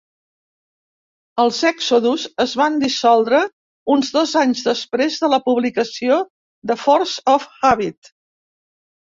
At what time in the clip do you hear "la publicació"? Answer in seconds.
5.35-6.19